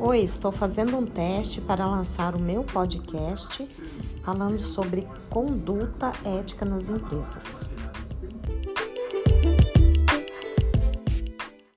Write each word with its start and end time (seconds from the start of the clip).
Oi, 0.00 0.20
estou 0.20 0.52
fazendo 0.52 0.96
um 0.96 1.04
teste 1.04 1.60
para 1.60 1.84
lançar 1.84 2.36
o 2.36 2.38
meu 2.38 2.62
podcast 2.62 3.68
falando 4.22 4.56
sobre 4.56 5.08
conduta 5.28 6.12
ética 6.24 6.64
nas 6.64 6.88
empresas. 6.88 7.68